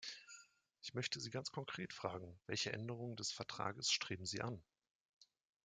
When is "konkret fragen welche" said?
1.51-2.73